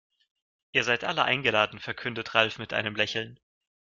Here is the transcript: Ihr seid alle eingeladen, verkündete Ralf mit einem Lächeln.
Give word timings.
Ihr 0.71 0.83
seid 0.83 1.03
alle 1.03 1.25
eingeladen, 1.25 1.79
verkündete 1.79 2.33
Ralf 2.33 2.57
mit 2.57 2.73
einem 2.73 2.95
Lächeln. 2.95 3.39